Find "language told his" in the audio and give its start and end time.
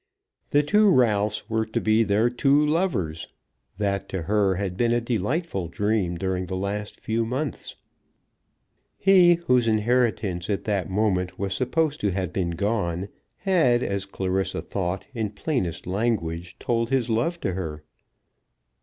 15.85-17.07